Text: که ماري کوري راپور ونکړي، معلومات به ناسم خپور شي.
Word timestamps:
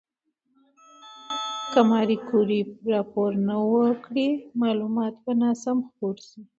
که 1.71 1.79
ماري 1.89 2.17
کوري 2.29 2.59
راپور 2.93 3.31
ونکړي، 3.73 4.29
معلومات 4.61 5.13
به 5.23 5.31
ناسم 5.41 5.77
خپور 5.87 6.15
شي. 6.27 6.41